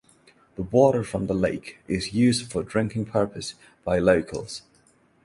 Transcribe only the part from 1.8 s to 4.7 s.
is used for drinking purpose by locals.